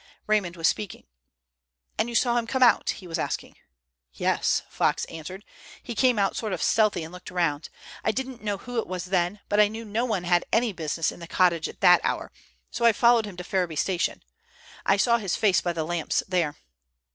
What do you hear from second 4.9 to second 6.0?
answered. "He